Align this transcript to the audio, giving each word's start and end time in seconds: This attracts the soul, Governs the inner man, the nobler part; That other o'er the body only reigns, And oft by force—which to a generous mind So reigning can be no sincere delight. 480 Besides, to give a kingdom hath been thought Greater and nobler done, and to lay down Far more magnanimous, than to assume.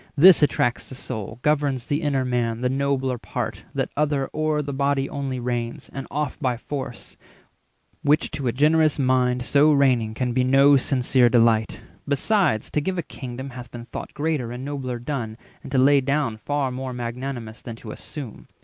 This 0.17 0.41
attracts 0.41 0.89
the 0.89 0.95
soul, 0.95 1.37
Governs 1.43 1.85
the 1.85 2.01
inner 2.01 2.25
man, 2.25 2.61
the 2.61 2.69
nobler 2.69 3.19
part; 3.19 3.65
That 3.75 3.91
other 3.95 4.31
o'er 4.33 4.63
the 4.63 4.73
body 4.73 5.07
only 5.07 5.39
reigns, 5.39 5.91
And 5.93 6.07
oft 6.09 6.39
by 6.41 6.57
force—which 6.57 8.31
to 8.31 8.47
a 8.47 8.51
generous 8.51 8.97
mind 8.97 9.43
So 9.43 9.71
reigning 9.71 10.15
can 10.15 10.33
be 10.33 10.43
no 10.43 10.75
sincere 10.75 11.29
delight. 11.29 11.73
480 12.07 12.09
Besides, 12.09 12.71
to 12.71 12.81
give 12.81 12.97
a 12.97 13.03
kingdom 13.03 13.51
hath 13.51 13.69
been 13.69 13.85
thought 13.85 14.15
Greater 14.15 14.51
and 14.51 14.65
nobler 14.65 14.97
done, 14.97 15.37
and 15.61 15.71
to 15.71 15.77
lay 15.77 16.01
down 16.01 16.37
Far 16.37 16.71
more 16.71 16.93
magnanimous, 16.93 17.61
than 17.61 17.75
to 17.75 17.91
assume. 17.91 18.47